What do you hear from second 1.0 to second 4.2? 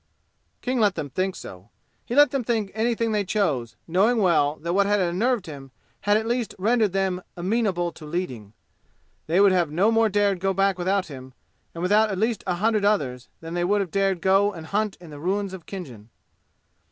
think so. He let them think anything they chose, knowing